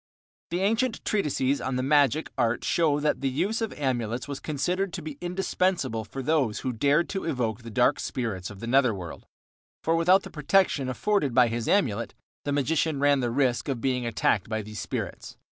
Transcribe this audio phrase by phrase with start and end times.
[0.49, 4.93] The ancient treatises on the magic art show that the use of amulets was considered
[4.93, 8.95] to be indispensable for those who dared to evoke the dark spirits of the nether
[8.95, 9.27] world,
[9.83, 14.03] for without the protection afforded by his amulet the magician ran the risk of being
[14.03, 15.37] attacked by these spirits.